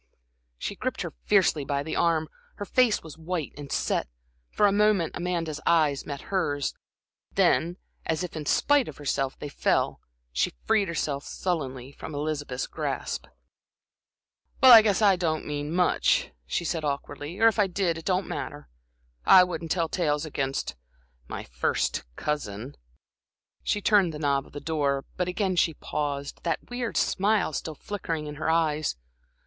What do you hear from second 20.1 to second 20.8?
against